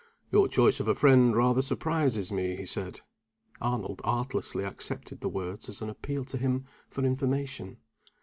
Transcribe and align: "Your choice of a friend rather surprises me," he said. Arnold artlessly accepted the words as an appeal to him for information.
"Your 0.31 0.47
choice 0.47 0.79
of 0.79 0.87
a 0.87 0.95
friend 0.95 1.35
rather 1.35 1.61
surprises 1.61 2.31
me," 2.31 2.55
he 2.55 2.65
said. 2.65 3.01
Arnold 3.61 4.01
artlessly 4.03 4.63
accepted 4.63 5.21
the 5.21 5.29
words 5.29 5.69
as 5.69 5.79
an 5.79 5.91
appeal 5.91 6.25
to 6.25 6.39
him 6.39 6.65
for 6.89 7.05
information. 7.05 7.77